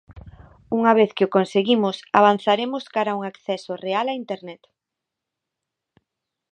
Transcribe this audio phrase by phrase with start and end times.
[0.77, 4.61] Unha vez que o conseguimos avanzaremos cara a un acceso real a Internet.